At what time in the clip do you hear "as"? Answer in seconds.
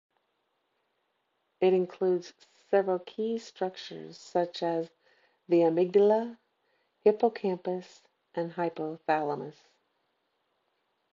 4.63-4.89